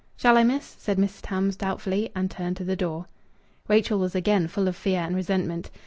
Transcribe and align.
"Shall 0.17 0.35
I, 0.35 0.43
miss?" 0.43 0.65
said 0.79 0.97
Miss 0.97 1.21
Tams 1.21 1.55
doubtfully, 1.55 2.09
and 2.15 2.31
turned 2.31 2.57
to 2.57 2.63
the 2.63 2.75
door. 2.75 3.05
Rachel 3.67 3.99
was 3.99 4.15
again 4.15 4.47
full 4.47 4.67
of 4.67 4.75
fear 4.75 5.01
and 5.01 5.15
resentment. 5.15 5.69